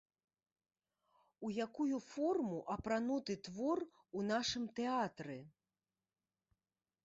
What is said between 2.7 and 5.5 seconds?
апрануты твор у нашым тэатры?